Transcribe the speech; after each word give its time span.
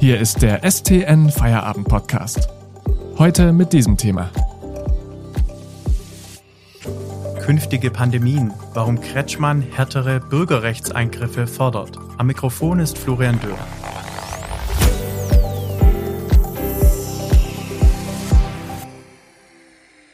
Hier 0.00 0.18
ist 0.18 0.40
der 0.40 0.62
STN 0.68 1.28
Feierabend 1.28 1.86
Podcast. 1.86 2.48
Heute 3.18 3.52
mit 3.52 3.74
diesem 3.74 3.98
Thema. 3.98 4.30
Künftige 7.42 7.90
Pandemien, 7.90 8.50
warum 8.72 8.98
Kretschmann 9.02 9.60
härtere 9.60 10.20
Bürgerrechtseingriffe 10.20 11.46
fordert. 11.46 11.98
Am 12.16 12.28
Mikrofon 12.28 12.78
ist 12.80 12.96
Florian 12.96 13.38
Dürr. 13.40 13.58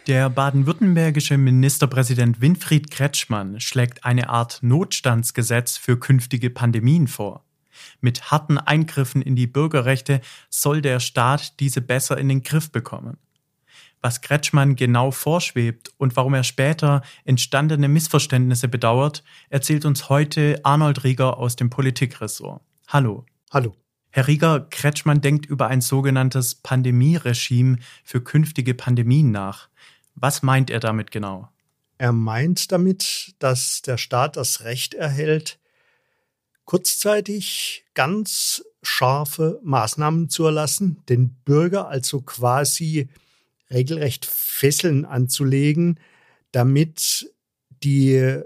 Der 0.09 0.30
baden-württembergische 0.30 1.39
Ministerpräsident 1.39 2.41
Winfried 2.41 2.91
Kretschmann 2.91 3.61
schlägt 3.61 4.05
eine 4.05 4.30
Art 4.30 4.59
Notstandsgesetz 4.62 5.77
für 5.77 5.96
künftige 5.96 6.50
Pandemien 6.50 7.06
vor. 7.06 7.45
Mit 8.01 8.30
harten 8.30 8.59
Eingriffen 8.59 9.23
in 9.23 9.37
die 9.37 9.47
Bürgerrechte 9.47 10.21
soll 10.51 10.83
der 10.83 11.01
Staat 11.01 11.61
diese 11.61 11.80
besser 11.80 12.19
in 12.19 12.29
den 12.29 12.43
Griff 12.43 12.71
bekommen. 12.71 13.19
Was 14.02 14.21
Kretschmann 14.21 14.77
genau 14.77 15.11
vorschwebt 15.11 15.91
und 15.97 16.16
warum 16.16 16.35
er 16.35 16.45
später 16.45 17.02
entstandene 17.25 17.89
Missverständnisse 17.89 18.69
bedauert, 18.69 19.25
erzählt 19.49 19.85
uns 19.85 20.09
heute 20.09 20.61
Arnold 20.62 21.02
Rieger 21.02 21.39
aus 21.39 21.57
dem 21.57 21.71
Politikressort. 21.71 22.62
Hallo. 22.89 23.25
Hallo. 23.51 23.75
Herr 24.11 24.29
Rieger, 24.29 24.61
Kretschmann 24.71 25.21
denkt 25.21 25.45
über 25.47 25.66
ein 25.66 25.80
sogenanntes 25.80 26.55
Pandemieregime 26.55 27.79
für 28.05 28.23
künftige 28.23 28.74
Pandemien 28.74 29.30
nach. 29.30 29.69
Was 30.15 30.43
meint 30.43 30.71
er 30.71 30.80
damit 30.80 31.11
genau? 31.11 31.49
Er 31.99 32.13
meint 32.13 32.73
damit, 32.73 33.35
dass 33.38 33.83
der 33.83 33.99
Staat 33.99 34.37
das 34.37 34.63
Recht 34.65 34.95
erhält, 34.95 35.59
kurzzeitig 36.66 37.87
ganz 37.95 38.63
scharfe 38.82 39.60
Maßnahmen 39.65 40.29
zu 40.29 40.45
erlassen, 40.45 41.02
den 41.09 41.30
Bürger 41.45 41.88
also 41.88 42.21
quasi 42.21 43.09
regelrecht 43.71 44.27
Fesseln 44.27 45.05
anzulegen, 45.05 45.99
damit 46.52 47.32
die 47.82 48.40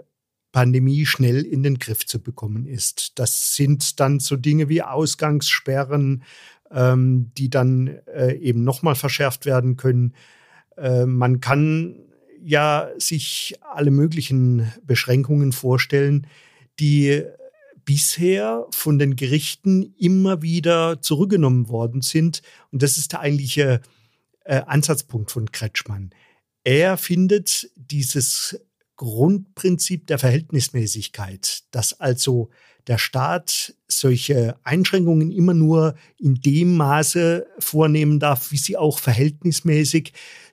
Pandemie 0.52 1.06
schnell 1.06 1.42
in 1.42 1.62
den 1.62 1.78
Griff 1.78 2.06
zu 2.06 2.20
bekommen 2.20 2.66
ist. 2.66 3.18
Das 3.18 3.54
sind 3.54 4.00
dann 4.00 4.20
so 4.20 4.36
Dinge 4.36 4.68
wie 4.68 4.82
Ausgangssperren, 4.82 6.22
ähm, 6.70 7.30
die 7.36 7.50
dann 7.50 7.88
äh, 8.06 8.34
eben 8.34 8.64
nochmal 8.64 8.94
verschärft 8.94 9.46
werden 9.46 9.76
können. 9.76 10.14
Äh, 10.76 11.06
man 11.06 11.40
kann 11.40 11.96
ja 12.42 12.88
sich 12.98 13.58
alle 13.60 13.90
möglichen 13.90 14.72
Beschränkungen 14.84 15.52
vorstellen, 15.52 16.26
die 16.80 17.24
bisher 17.90 18.68
von 18.70 19.00
den 19.00 19.16
Gerichten 19.16 19.82
immer 19.98 20.42
wieder 20.42 21.02
zurückgenommen 21.02 21.68
worden 21.68 22.02
sind. 22.02 22.40
Und 22.70 22.84
das 22.84 22.96
ist 22.96 23.10
der 23.10 23.18
eigentliche 23.18 23.80
äh, 24.44 24.62
Ansatzpunkt 24.64 25.32
von 25.32 25.50
Kretschmann. 25.50 26.10
Er 26.62 26.96
findet 26.96 27.68
dieses 27.74 28.60
Grundprinzip 28.94 30.06
der 30.06 30.20
Verhältnismäßigkeit, 30.20 31.64
dass 31.72 31.98
also 31.98 32.50
der 32.86 32.98
Staat 32.98 33.74
solche 33.88 34.54
Einschränkungen 34.62 35.32
immer 35.32 35.54
nur 35.54 35.96
in 36.16 36.36
dem 36.36 36.76
Maße 36.76 37.44
vornehmen 37.58 38.20
darf, 38.20 38.52
wie 38.52 38.58
sie 38.58 38.76
auch 38.76 39.00
verhältnismäßig 39.00 40.12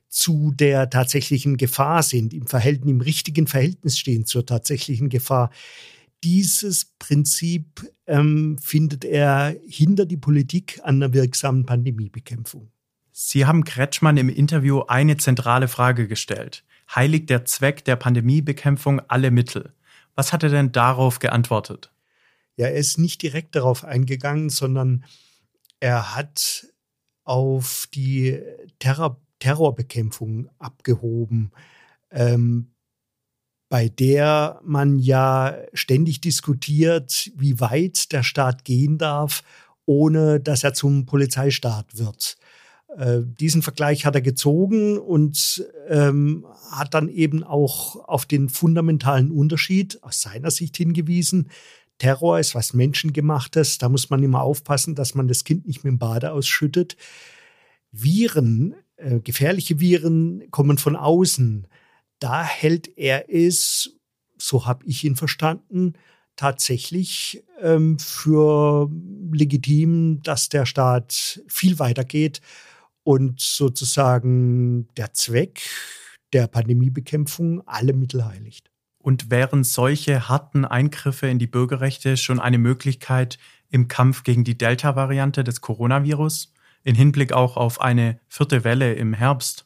zu 0.09 0.53
der 0.55 0.89
tatsächlichen 0.89 1.57
Gefahr 1.57 2.01
sind, 2.01 2.33
im 2.33 2.47
Verhältnis, 2.47 2.89
im 2.89 3.01
richtigen 3.01 3.45
Verhältnis 3.45 3.99
stehen 3.99 4.25
zur 4.25 4.43
tatsächlichen 4.43 5.09
Gefahr. 5.09 5.51
Dieses 6.27 6.83
Prinzip 6.99 7.89
ähm, 8.05 8.57
findet 8.61 9.05
er 9.05 9.55
hinter 9.65 10.05
die 10.05 10.17
Politik 10.17 10.81
an 10.83 11.01
einer 11.01 11.13
wirksamen 11.13 11.65
Pandemiebekämpfung. 11.65 12.69
Sie 13.13 13.45
haben 13.45 13.63
Kretschmann 13.63 14.17
im 14.17 14.27
Interview 14.27 14.81
eine 14.81 15.15
zentrale 15.15 15.69
Frage 15.69 16.05
gestellt. 16.05 16.65
Heiligt 16.93 17.29
der 17.29 17.45
Zweck 17.45 17.85
der 17.85 17.95
Pandemiebekämpfung 17.95 18.99
alle 19.07 19.31
Mittel? 19.31 19.71
Was 20.15 20.33
hat 20.33 20.43
er 20.43 20.49
denn 20.49 20.73
darauf 20.73 21.19
geantwortet? 21.19 21.93
Ja, 22.57 22.65
er 22.65 22.75
ist 22.75 22.97
nicht 22.97 23.21
direkt 23.21 23.55
darauf 23.55 23.85
eingegangen, 23.85 24.49
sondern 24.49 25.05
er 25.79 26.13
hat 26.13 26.67
auf 27.23 27.87
die 27.93 28.37
Terror 28.79 29.21
Terrorbekämpfung 29.39 30.49
abgehoben, 30.59 31.51
ähm, 32.11 32.73
bei 33.69 33.89
der 33.89 34.61
man 34.63 34.97
ja 34.99 35.57
ständig 35.73 36.21
diskutiert, 36.21 37.31
wie 37.35 37.59
weit 37.59 38.11
der 38.11 38.23
Staat 38.23 38.63
gehen 38.63 38.97
darf, 38.97 39.43
ohne 39.85 40.39
dass 40.39 40.63
er 40.63 40.73
zum 40.73 41.05
Polizeistaat 41.05 41.97
wird. 41.97 42.37
Äh, 42.95 43.21
diesen 43.23 43.61
Vergleich 43.61 44.05
hat 44.05 44.15
er 44.15 44.21
gezogen 44.21 44.97
und 44.97 45.65
ähm, 45.89 46.45
hat 46.71 46.93
dann 46.93 47.09
eben 47.09 47.43
auch 47.43 48.07
auf 48.07 48.25
den 48.25 48.49
fundamentalen 48.49 49.31
Unterschied 49.31 50.01
aus 50.01 50.21
seiner 50.21 50.51
Sicht 50.51 50.77
hingewiesen. 50.77 51.49
Terror 51.97 52.39
ist 52.39 52.55
was 52.55 52.73
Menschengemachtes, 52.73 53.77
da 53.77 53.89
muss 53.89 54.09
man 54.09 54.23
immer 54.23 54.41
aufpassen, 54.41 54.95
dass 54.95 55.15
man 55.15 55.27
das 55.27 55.43
Kind 55.43 55.67
nicht 55.67 55.83
mit 55.83 55.91
dem 55.91 55.99
Bade 55.99 56.31
ausschüttet. 56.31 56.95
Viren 57.91 58.75
äh, 58.97 59.19
gefährliche 59.19 59.79
Viren 59.79 60.49
kommen 60.51 60.77
von 60.77 60.95
außen. 60.95 61.67
Da 62.19 62.43
hält 62.43 62.97
er 62.97 63.33
es, 63.33 63.91
so 64.37 64.65
habe 64.65 64.85
ich 64.85 65.03
ihn 65.03 65.15
verstanden, 65.15 65.93
tatsächlich 66.35 67.43
ähm, 67.61 67.97
für 67.99 68.89
legitim, 69.31 70.21
dass 70.23 70.49
der 70.49 70.65
Staat 70.65 71.41
viel 71.47 71.79
weiter 71.79 72.03
geht 72.03 72.41
und 73.03 73.39
sozusagen 73.39 74.87
der 74.95 75.13
Zweck 75.13 75.61
der 76.33 76.47
Pandemiebekämpfung 76.47 77.65
alle 77.67 77.93
Mittel 77.93 78.25
heiligt. 78.25 78.69
Und 78.99 79.31
wären 79.31 79.63
solche 79.63 80.27
harten 80.27 80.65
Eingriffe 80.65 81.27
in 81.27 81.39
die 81.39 81.47
Bürgerrechte 81.47 82.17
schon 82.17 82.39
eine 82.39 82.57
Möglichkeit 82.57 83.37
im 83.69 83.87
Kampf 83.87 84.23
gegen 84.23 84.43
die 84.43 84.57
Delta-Variante 84.57 85.43
des 85.43 85.61
Coronavirus? 85.61 86.53
in 86.87 86.95
Hinblick 86.95 87.33
auch 87.33 87.57
auf 87.57 87.81
eine 87.81 88.17
vierte 88.29 88.63
Welle 88.63 88.93
im 88.93 89.13
Herbst? 89.13 89.65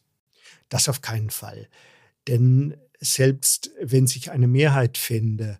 Das 0.70 0.90
auf 0.90 1.02
keinen 1.02 1.30
Fall. 1.30 1.68
Denn 2.28 2.76
selbst 3.00 3.72
wenn 3.82 4.08
sich 4.08 4.32
eine 4.32 4.48
Mehrheit 4.48 4.98
fände 4.98 5.58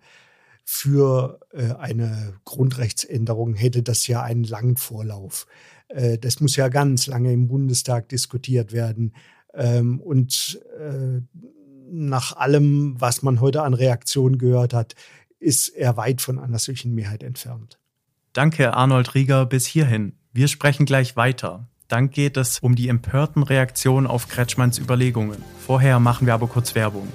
für 0.64 1.40
äh, 1.52 1.74
eine 1.74 2.36
Grundrechtsänderung, 2.46 3.56
hätte 3.56 3.84
das 3.84 4.08
ja 4.08 4.22
einen 4.22 4.44
langen 4.44 4.78
Vorlauf. 4.78 5.48
Äh, 5.88 6.18
das 6.18 6.40
muss 6.40 6.56
ja 6.56 6.70
ganz 6.70 7.08
lange 7.08 7.34
im 7.34 7.48
Bundestag 7.48 8.10
diskutiert 8.10 8.72
werden. 8.72 9.14
Ähm, 9.54 10.00
und 10.00 10.62
äh, 10.80 11.22
nach 11.92 12.38
allem, 12.38 12.96
was 13.00 13.22
man 13.22 13.42
heute 13.42 13.64
an 13.64 13.74
Reaktionen 13.74 14.38
gehört 14.38 14.74
hat, 14.74 14.96
ist 15.40 15.70
er 15.70 15.98
weit 15.98 16.22
von 16.22 16.40
einer 16.40 16.60
solchen 16.60 16.94
Mehrheit 16.94 17.24
entfernt. 17.24 17.80
Danke, 18.34 18.74
Arnold 18.74 19.14
Rieger, 19.14 19.46
bis 19.46 19.66
hierhin. 19.66 20.14
Wir 20.32 20.48
sprechen 20.48 20.86
gleich 20.86 21.18
weiter. 21.18 21.68
Dann 21.92 22.10
geht 22.10 22.38
es 22.38 22.60
um 22.60 22.76
die 22.76 22.88
empörten 22.88 23.44
Reaktionen 23.44 24.08
auf 24.08 24.30
Kretschmanns 24.30 24.80
Überlegungen. 24.80 25.44
Vorher 25.60 26.00
machen 26.00 26.26
wir 26.26 26.34
aber 26.34 26.48
kurz 26.48 26.74
Werbung. 26.74 27.10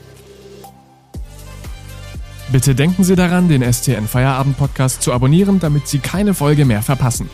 Bitte 2.53 2.75
denken 2.75 3.03
Sie 3.03 3.16
daran, 3.16 3.48
den 3.48 3.62
STN 3.62 4.06
Feierabend 4.06 4.59
Podcast 4.59 5.00
zu 5.00 5.15
abonnieren, 5.15 5.60
damit 5.60 5.88
Sie 5.88 5.98
keine 5.98 6.34
Folge 6.34 6.66
mehr 6.66 6.82
verpassen. 6.82 7.31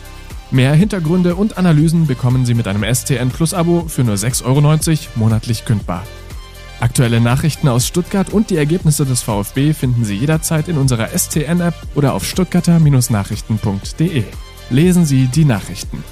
Mehr 0.52 0.72
Hintergründe 0.74 1.34
und 1.34 1.58
Analysen 1.58 2.06
bekommen 2.06 2.46
Sie 2.46 2.54
mit 2.54 2.68
einem 2.68 2.84
STN 2.84 3.30
Plus 3.30 3.54
Abo 3.54 3.86
für 3.88 4.04
nur 4.04 4.14
6,90 4.14 4.44
Euro 4.44 4.60
monatlich 5.16 5.64
kündbar. 5.64 6.04
Aktuelle 6.78 7.20
Nachrichten 7.20 7.66
aus 7.66 7.88
Stuttgart 7.88 8.32
und 8.32 8.50
die 8.50 8.56
Ergebnisse 8.56 9.04
des 9.04 9.22
VfB 9.22 9.72
finden 9.72 10.04
Sie 10.04 10.14
jederzeit 10.14 10.68
in 10.68 10.78
unserer 10.78 11.08
STN-App 11.08 11.74
oder 11.96 12.14
auf 12.14 12.24
stuttgarter-nachrichten.de. 12.24 14.22
Lesen 14.70 15.04
Sie 15.04 15.26
die 15.26 15.44
Nachrichten. 15.44 16.04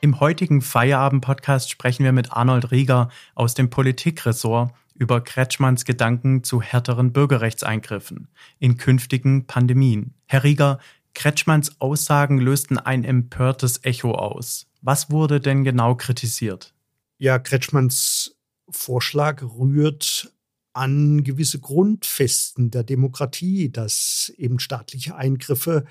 Im 0.00 0.20
heutigen 0.20 0.62
Feierabend-Podcast 0.62 1.70
sprechen 1.70 2.04
wir 2.04 2.12
mit 2.12 2.32
Arnold 2.32 2.70
Rieger 2.70 3.08
aus 3.34 3.54
dem 3.54 3.68
Politikressort 3.68 4.72
über 4.94 5.20
Kretschmanns 5.20 5.84
Gedanken 5.84 6.44
zu 6.44 6.62
härteren 6.62 7.12
Bürgerrechtseingriffen 7.12 8.28
in 8.60 8.76
künftigen 8.76 9.46
Pandemien. 9.46 10.14
Herr 10.26 10.44
Rieger, 10.44 10.78
Kretschmanns 11.14 11.80
Aussagen 11.80 12.38
lösten 12.38 12.78
ein 12.78 13.02
empörtes 13.02 13.84
Echo 13.84 14.12
aus. 14.12 14.68
Was 14.82 15.10
wurde 15.10 15.40
denn 15.40 15.64
genau 15.64 15.96
kritisiert? 15.96 16.74
Ja, 17.18 17.40
Kretschmanns 17.40 18.36
Vorschlag 18.70 19.42
rührt 19.42 20.32
an 20.74 21.24
gewisse 21.24 21.58
Grundfesten 21.58 22.70
der 22.70 22.84
Demokratie, 22.84 23.72
dass 23.72 24.32
eben 24.36 24.60
staatliche 24.60 25.16
Eingriffe 25.16 25.86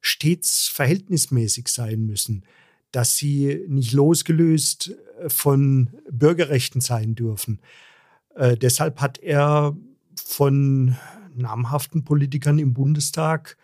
stets 0.00 0.68
verhältnismäßig 0.68 1.68
sein 1.68 2.06
müssen, 2.06 2.46
dass 2.92 3.16
sie 3.16 3.64
nicht 3.68 3.92
losgelöst 3.92 4.94
äh, 5.20 5.28
von 5.28 5.90
Bürgerrechten 6.10 6.80
sein 6.80 7.14
dürfen. 7.14 7.60
Äh, 8.34 8.56
deshalb 8.56 9.00
hat 9.00 9.18
er 9.18 9.76
von 10.16 10.96
namhaften 11.34 12.04
Politikern 12.04 12.58
im 12.58 12.74
Bundestag 12.74 13.56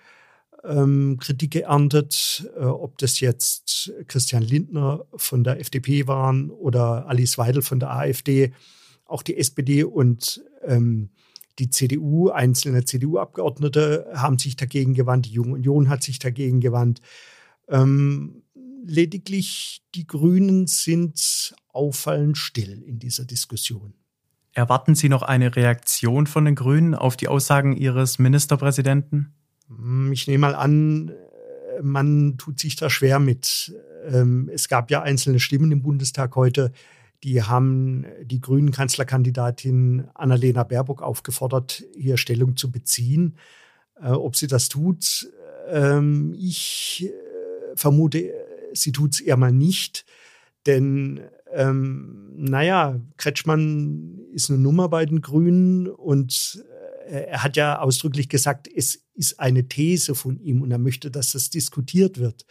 ähm, 0.65 1.19
Kritik 1.21 1.53
geerntet, 1.53 2.51
äh, 2.57 2.65
ob 2.65 2.99
das 2.99 3.21
jetzt 3.21 3.93
Christian 4.09 4.43
Lindner 4.43 5.05
von 5.15 5.45
der 5.45 5.61
FDP 5.61 6.07
waren 6.07 6.51
oder 6.51 7.07
Alice 7.09 7.39
Weidel 7.39 7.63
von 7.63 7.81
der 7.81 7.93
AfD, 7.93 8.53
auch 9.05 9.23
die 9.23 9.37
SPD 9.37 9.85
und 9.85 10.43
ähm, 10.65 11.11
die 11.59 11.71
CDU, 11.71 12.29
einzelne 12.29 12.85
CDU-Abgeordnete 12.85 14.11
haben 14.15 14.39
sich 14.39 14.57
dagegen 14.57 14.95
gewandt, 14.95 15.27
die 15.27 15.31
Junge 15.31 15.55
Union 15.55 15.89
hat 15.89 16.03
sich 16.03 16.19
dagegen 16.19 16.61
gewandt. 16.61 17.01
Ähm, 17.69 18.43
lediglich 18.87 19.83
die 19.95 20.07
Grünen 20.07 20.67
sind 20.67 21.55
auffallend 21.73 22.39
still 22.39 22.83
in 22.83 22.99
dieser 22.99 23.25
Diskussion. 23.25 23.95
Erwarten 24.53 24.95
Sie 24.95 25.09
noch 25.09 25.23
eine 25.23 25.55
Reaktion 25.55 26.27
von 26.27 26.47
den 26.47 26.55
Grünen 26.55 26.95
auf 26.95 27.17
die 27.17 27.29
Aussagen 27.29 27.77
Ihres 27.77 28.19
Ministerpräsidenten? 28.19 29.35
Hm, 29.69 30.13
ich 30.13 30.27
nehme 30.27 30.41
mal 30.43 30.55
an, 30.55 31.13
man 31.83 32.39
tut 32.39 32.61
sich 32.61 32.77
da 32.77 32.89
schwer 32.89 33.19
mit. 33.19 33.75
Ähm, 34.07 34.49
es 34.53 34.69
gab 34.69 34.91
ja 34.91 35.03
einzelne 35.03 35.41
Stimmen 35.41 35.73
im 35.73 35.83
Bundestag 35.83 36.37
heute, 36.37 36.73
die 37.23 37.43
haben 37.43 38.07
die 38.23 38.41
grünen 38.41 38.71
Kanzlerkandidatin 38.71 40.09
Annalena 40.15 40.63
Baerbock 40.63 41.03
aufgefordert, 41.03 41.83
hier 41.95 42.17
Stellung 42.17 42.57
zu 42.57 42.71
beziehen. 42.71 43.37
Äh, 44.01 44.09
ob 44.11 44.37
sie 44.37 44.47
das 44.47 44.69
tut, 44.69 45.29
ähm, 45.69 46.35
ich 46.39 47.05
äh, 47.07 47.77
vermute, 47.77 48.33
sie 48.73 48.93
tut 48.93 49.15
es 49.15 49.21
eher 49.21 49.37
mal 49.37 49.53
nicht. 49.53 50.05
Denn 50.67 51.21
ähm, 51.53 52.33
naja, 52.37 53.01
Kretschmann 53.17 54.19
ist 54.33 54.51
eine 54.51 54.59
Nummer 54.59 54.89
bei 54.89 55.07
den 55.07 55.21
Grünen 55.21 55.89
und 55.89 56.63
äh, 57.07 57.27
er 57.29 57.43
hat 57.43 57.57
ja 57.57 57.79
ausdrücklich 57.79 58.29
gesagt, 58.29 58.69
es 58.69 59.05
ist 59.15 59.39
eine 59.41 59.69
These 59.69 60.15
von 60.15 60.39
ihm 60.39 60.63
und 60.63 60.71
er 60.71 60.79
möchte, 60.79 61.11
dass 61.11 61.33
das 61.33 61.51
diskutiert 61.51 62.19
wird. 62.19 62.45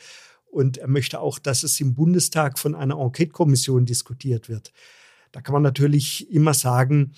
Und 0.46 0.78
er 0.78 0.88
möchte 0.88 1.20
auch, 1.20 1.38
dass 1.38 1.64
es 1.64 1.80
im 1.82 1.96
Bundestag 1.96 2.58
von 2.58 2.76
einer 2.76 2.98
Enquete-Kommission 2.98 3.86
diskutiert 3.86 4.48
wird. 4.48 4.72
Da 5.34 5.42
kann 5.42 5.52
man 5.52 5.64
natürlich 5.64 6.32
immer 6.32 6.54
sagen, 6.54 7.12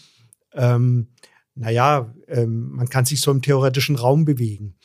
ähm, 0.54 1.10
naja, 1.54 2.14
ähm, 2.28 2.72
man 2.72 2.90
kann 2.90 3.06
sich 3.06 3.22
so 3.22 3.30
im 3.30 3.44
theoretischen 3.44 3.96
Raum 3.96 4.26
bewegen. 4.26 4.76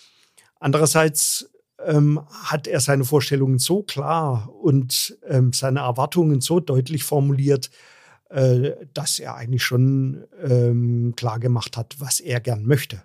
Andererseits 0.61 1.51
ähm, 1.87 2.21
hat 2.45 2.67
er 2.67 2.81
seine 2.81 3.05
Vorstellungen 3.05 3.59
so 3.59 3.83
klar 3.83 4.53
und 4.55 5.19
ähm, 5.27 5.53
seine 5.53 5.81
Erwartungen 5.81 6.41
so 6.41 6.61
deutlich 6.61 7.05
formuliert, 7.05 7.71
äh, 8.31 8.73
dass 8.95 9.19
er 9.19 9.37
eigentlich 9.37 9.63
schon 9.63 10.25
ähm, 10.43 11.15
klar 11.17 11.39
gemacht 11.39 11.77
hat, 11.77 11.97
was 11.99 12.21
er 12.21 12.41
gern 12.41 12.65
möchte. 12.65 13.03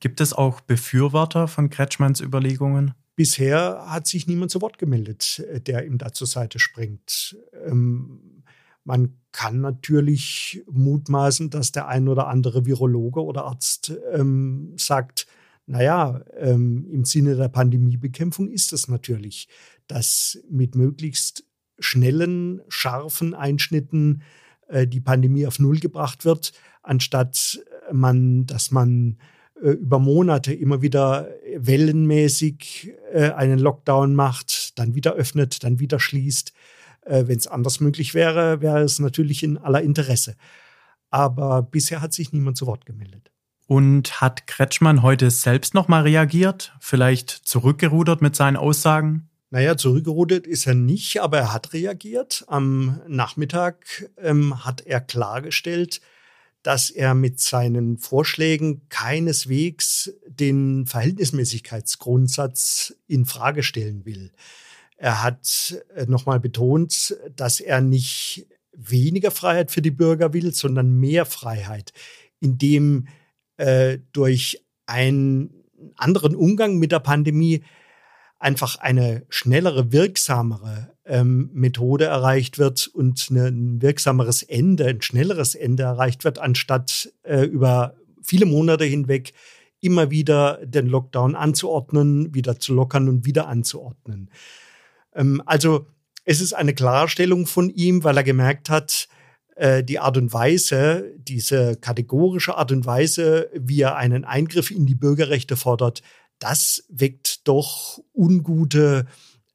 Gibt 0.00 0.20
es 0.20 0.32
auch 0.32 0.60
Befürworter 0.60 1.48
von 1.48 1.70
Kretschmanns 1.70 2.20
Überlegungen? 2.20 2.94
Bisher 3.16 3.84
hat 3.88 4.06
sich 4.06 4.28
niemand 4.28 4.52
zu 4.52 4.62
Wort 4.62 4.78
gemeldet, 4.78 5.44
äh, 5.50 5.60
der 5.60 5.84
ihm 5.84 5.98
da 5.98 6.12
zur 6.12 6.28
Seite 6.28 6.58
springt. 6.58 7.36
Ähm, 7.66 8.44
man 8.84 9.18
kann 9.32 9.60
natürlich 9.60 10.62
mutmaßen, 10.70 11.50
dass 11.50 11.72
der 11.72 11.88
ein 11.88 12.08
oder 12.08 12.28
andere 12.28 12.64
Virologe 12.64 13.22
oder 13.22 13.44
Arzt 13.44 13.92
ähm, 14.12 14.72
sagt, 14.76 15.26
naja, 15.68 16.24
ähm, 16.36 16.86
im 16.90 17.04
Sinne 17.04 17.36
der 17.36 17.48
Pandemiebekämpfung 17.48 18.48
ist 18.48 18.72
es 18.72 18.88
natürlich, 18.88 19.48
dass 19.86 20.42
mit 20.50 20.74
möglichst 20.74 21.44
schnellen, 21.78 22.62
scharfen 22.68 23.34
Einschnitten 23.34 24.22
äh, 24.68 24.86
die 24.86 25.00
Pandemie 25.00 25.46
auf 25.46 25.58
Null 25.58 25.78
gebracht 25.78 26.24
wird, 26.24 26.52
anstatt 26.82 27.60
äh, 27.88 27.92
man, 27.92 28.46
dass 28.46 28.70
man 28.70 29.18
äh, 29.62 29.72
über 29.72 29.98
Monate 29.98 30.54
immer 30.54 30.80
wieder 30.80 31.28
wellenmäßig 31.56 32.94
äh, 33.12 33.30
einen 33.32 33.58
Lockdown 33.58 34.14
macht, 34.14 34.78
dann 34.78 34.94
wieder 34.94 35.14
öffnet, 35.14 35.62
dann 35.64 35.80
wieder 35.80 36.00
schließt. 36.00 36.52
Äh, 37.02 37.24
Wenn 37.26 37.36
es 37.36 37.46
anders 37.46 37.80
möglich 37.80 38.14
wäre, 38.14 38.62
wäre 38.62 38.80
es 38.80 38.98
natürlich 39.00 39.42
in 39.42 39.58
aller 39.58 39.82
Interesse. 39.82 40.34
Aber 41.10 41.62
bisher 41.62 42.00
hat 42.00 42.14
sich 42.14 42.32
niemand 42.32 42.56
zu 42.56 42.66
Wort 42.66 42.86
gemeldet. 42.86 43.30
Und 43.68 44.20
hat 44.22 44.46
Kretschmann 44.46 45.02
heute 45.02 45.30
selbst 45.30 45.74
nochmal 45.74 46.04
reagiert? 46.04 46.72
Vielleicht 46.80 47.28
zurückgerudert 47.28 48.22
mit 48.22 48.34
seinen 48.34 48.56
Aussagen? 48.56 49.28
Naja, 49.50 49.76
zurückgerudert 49.76 50.46
ist 50.46 50.66
er 50.66 50.74
nicht, 50.74 51.20
aber 51.20 51.36
er 51.36 51.52
hat 51.52 51.74
reagiert. 51.74 52.46
Am 52.48 53.02
Nachmittag 53.06 54.08
ähm, 54.16 54.64
hat 54.64 54.86
er 54.86 55.02
klargestellt, 55.02 56.00
dass 56.62 56.88
er 56.88 57.12
mit 57.12 57.40
seinen 57.40 57.98
Vorschlägen 57.98 58.88
keineswegs 58.88 60.14
den 60.26 60.86
Verhältnismäßigkeitsgrundsatz 60.86 62.94
in 63.06 63.26
Frage 63.26 63.62
stellen 63.62 64.06
will. 64.06 64.32
Er 64.96 65.22
hat 65.22 65.76
äh, 65.94 66.06
nochmal 66.06 66.40
betont, 66.40 67.18
dass 67.36 67.60
er 67.60 67.82
nicht 67.82 68.46
weniger 68.72 69.30
Freiheit 69.30 69.70
für 69.70 69.82
die 69.82 69.90
Bürger 69.90 70.32
will, 70.32 70.54
sondern 70.54 70.98
mehr 70.98 71.26
Freiheit, 71.26 71.92
indem 72.40 73.08
äh, 73.58 73.98
durch 74.12 74.64
einen 74.86 75.64
anderen 75.96 76.34
Umgang 76.34 76.78
mit 76.78 76.92
der 76.92 77.00
Pandemie 77.00 77.62
einfach 78.38 78.76
eine 78.76 79.24
schnellere, 79.28 79.92
wirksamere 79.92 80.92
ähm, 81.04 81.50
Methode 81.52 82.04
erreicht 82.04 82.58
wird 82.58 82.86
und 82.86 83.30
ein 83.30 83.82
wirksameres 83.82 84.42
Ende, 84.42 84.86
ein 84.86 85.02
schnelleres 85.02 85.54
Ende 85.54 85.82
erreicht 85.82 86.24
wird, 86.24 86.38
anstatt 86.38 87.12
äh, 87.22 87.42
über 87.42 87.94
viele 88.22 88.46
Monate 88.46 88.84
hinweg 88.84 89.32
immer 89.80 90.10
wieder 90.10 90.64
den 90.64 90.86
Lockdown 90.86 91.34
anzuordnen, 91.34 92.34
wieder 92.34 92.58
zu 92.58 92.74
lockern 92.74 93.08
und 93.08 93.24
wieder 93.24 93.48
anzuordnen. 93.48 94.30
Ähm, 95.14 95.42
also 95.46 95.86
es 96.24 96.40
ist 96.40 96.52
eine 96.52 96.74
Klarstellung 96.74 97.46
von 97.46 97.70
ihm, 97.70 98.04
weil 98.04 98.16
er 98.16 98.24
gemerkt 98.24 98.70
hat, 98.70 99.08
äh, 99.58 99.82
die 99.82 99.98
Art 99.98 100.16
und 100.16 100.32
Weise, 100.32 101.12
diese 101.18 101.76
kategorische 101.76 102.56
Art 102.56 102.70
und 102.70 102.86
Weise, 102.86 103.50
wie 103.54 103.80
er 103.80 103.96
einen 103.96 104.24
Eingriff 104.24 104.70
in 104.70 104.86
die 104.86 104.94
Bürgerrechte 104.94 105.56
fordert, 105.56 106.02
das 106.38 106.84
weckt 106.88 107.48
doch 107.48 107.98
ungute 108.14 109.06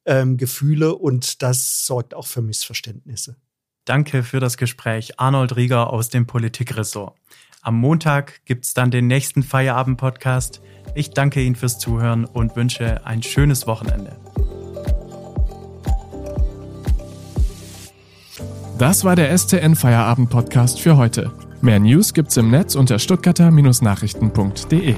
ähm, 0.04 0.36
Gefühle 0.36 0.94
und 0.94 1.42
das 1.42 1.86
sorgt 1.86 2.12
auch 2.12 2.26
für 2.26 2.42
Missverständnisse. 2.42 3.36
Danke 3.86 4.22
für 4.22 4.40
das 4.40 4.58
Gespräch, 4.58 5.18
Arnold 5.18 5.56
Rieger 5.56 5.90
aus 5.90 6.10
dem 6.10 6.26
Politikressort. 6.26 7.16
Am 7.62 7.76
Montag 7.76 8.44
gibt 8.44 8.66
es 8.66 8.74
dann 8.74 8.90
den 8.90 9.06
nächsten 9.06 9.42
Feierabend-Podcast. 9.42 10.60
Ich 10.94 11.10
danke 11.10 11.40
Ihnen 11.40 11.56
fürs 11.56 11.78
Zuhören 11.78 12.26
und 12.26 12.56
wünsche 12.56 13.06
ein 13.06 13.22
schönes 13.22 13.66
Wochenende. 13.66 14.18
Das 18.78 19.04
war 19.04 19.14
der 19.14 19.36
STN 19.36 19.76
Feierabend 19.76 20.30
Podcast 20.30 20.80
für 20.80 20.96
heute. 20.96 21.30
Mehr 21.60 21.78
News 21.78 22.12
gibt's 22.12 22.36
im 22.36 22.50
Netz 22.50 22.74
unter 22.74 22.98
stuttgarter-nachrichten.de. 22.98 24.96